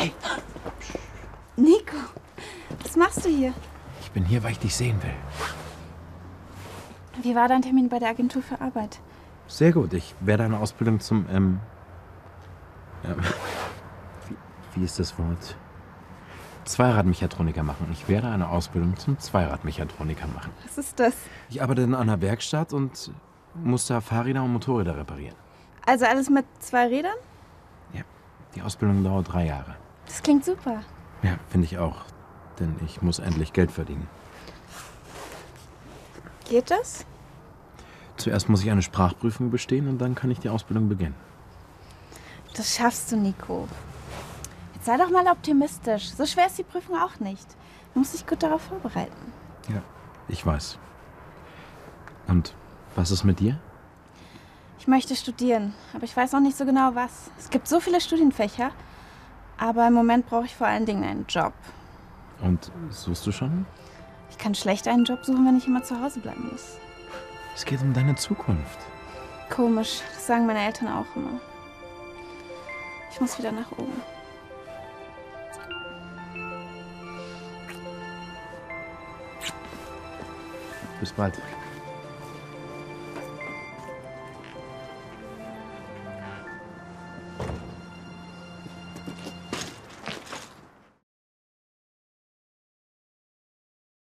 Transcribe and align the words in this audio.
Hey! 0.00 0.12
Nico, 1.56 1.98
was 2.82 2.96
machst 2.96 3.22
du 3.22 3.28
hier? 3.28 3.52
Ich 4.00 4.10
bin 4.12 4.24
hier, 4.24 4.42
weil 4.42 4.52
ich 4.52 4.58
dich 4.58 4.74
sehen 4.74 4.96
will. 5.02 5.12
Wie 7.22 7.34
war 7.34 7.48
dein 7.48 7.60
Termin 7.60 7.90
bei 7.90 7.98
der 7.98 8.08
Agentur 8.08 8.40
für 8.40 8.58
Arbeit? 8.62 8.98
Sehr 9.46 9.72
gut. 9.72 9.92
Ich 9.92 10.14
werde 10.20 10.44
eine 10.44 10.58
Ausbildung 10.58 11.00
zum, 11.00 11.26
ähm, 11.30 11.60
ähm 13.04 13.16
wie, 14.26 14.80
wie 14.80 14.84
ist 14.86 14.98
das 14.98 15.18
Wort? 15.18 15.54
Zweiradmechatroniker 16.64 17.62
machen. 17.62 17.86
Ich 17.92 18.08
werde 18.08 18.28
eine 18.28 18.48
Ausbildung 18.48 18.96
zum 18.96 19.18
Zweiradmechatroniker 19.18 20.28
machen. 20.28 20.50
Was 20.64 20.78
ist 20.78 20.98
das? 20.98 21.12
Ich 21.50 21.60
arbeite 21.60 21.82
in 21.82 21.94
einer 21.94 22.22
Werkstatt 22.22 22.72
und 22.72 23.12
muss 23.52 23.86
da 23.86 24.00
Fahrräder 24.00 24.42
und 24.44 24.54
Motorräder 24.54 24.96
reparieren. 24.96 25.36
Also 25.84 26.06
alles 26.06 26.30
mit 26.30 26.46
zwei 26.60 26.86
Rädern? 26.86 27.16
Ja. 27.92 28.00
Die 28.54 28.62
Ausbildung 28.62 29.04
dauert 29.04 29.30
drei 29.30 29.44
Jahre. 29.44 29.76
Das 30.10 30.22
klingt 30.24 30.44
super. 30.44 30.82
Ja, 31.22 31.38
finde 31.48 31.66
ich 31.66 31.78
auch. 31.78 32.02
Denn 32.58 32.74
ich 32.84 33.00
muss 33.00 33.20
endlich 33.20 33.52
Geld 33.52 33.70
verdienen. 33.70 34.08
Geht 36.48 36.70
das? 36.70 37.06
Zuerst 38.16 38.48
muss 38.48 38.62
ich 38.62 38.70
eine 38.70 38.82
Sprachprüfung 38.82 39.50
bestehen 39.50 39.88
und 39.88 39.98
dann 39.98 40.16
kann 40.16 40.30
ich 40.30 40.40
die 40.40 40.48
Ausbildung 40.48 40.88
beginnen. 40.88 41.14
Das 42.54 42.74
schaffst 42.74 43.12
du, 43.12 43.16
Nico. 43.16 43.68
Jetzt 44.74 44.86
sei 44.86 44.96
doch 44.96 45.10
mal 45.10 45.26
optimistisch. 45.28 46.10
So 46.10 46.26
schwer 46.26 46.46
ist 46.46 46.58
die 46.58 46.64
Prüfung 46.64 46.96
auch 46.96 47.20
nicht. 47.20 47.46
Du 47.94 48.00
musst 48.00 48.12
dich 48.12 48.26
gut 48.26 48.42
darauf 48.42 48.62
vorbereiten. 48.62 49.32
Ja, 49.68 49.82
ich 50.26 50.44
weiß. 50.44 50.76
Und 52.26 52.54
was 52.96 53.12
ist 53.12 53.22
mit 53.22 53.38
dir? 53.38 53.58
Ich 54.80 54.88
möchte 54.88 55.14
studieren, 55.14 55.72
aber 55.94 56.04
ich 56.04 56.16
weiß 56.16 56.32
noch 56.32 56.40
nicht 56.40 56.56
so 56.56 56.64
genau 56.64 56.94
was. 56.94 57.30
Es 57.38 57.48
gibt 57.48 57.68
so 57.68 57.78
viele 57.78 58.00
Studienfächer, 58.00 58.72
aber 59.60 59.86
im 59.86 59.92
Moment 59.92 60.26
brauche 60.26 60.46
ich 60.46 60.56
vor 60.56 60.66
allen 60.66 60.86
Dingen 60.86 61.04
einen 61.04 61.26
Job. 61.28 61.52
Und 62.40 62.72
suchst 62.88 63.26
du 63.26 63.32
schon? 63.32 63.66
Ich 64.30 64.38
kann 64.38 64.54
schlecht 64.54 64.88
einen 64.88 65.04
Job 65.04 65.24
suchen, 65.24 65.46
wenn 65.46 65.58
ich 65.58 65.66
immer 65.66 65.82
zu 65.82 66.00
Hause 66.00 66.20
bleiben 66.20 66.48
muss. 66.50 66.78
Es 67.54 67.64
geht 67.66 67.82
um 67.82 67.92
deine 67.92 68.14
Zukunft. 68.14 68.78
Komisch, 69.50 70.00
das 70.14 70.26
sagen 70.26 70.46
meine 70.46 70.64
Eltern 70.64 70.88
auch 70.88 71.04
immer. 71.14 71.40
Ich 73.12 73.20
muss 73.20 73.38
wieder 73.38 73.52
nach 73.52 73.70
oben. 73.72 74.00
Bis 81.00 81.12
bald. 81.12 81.38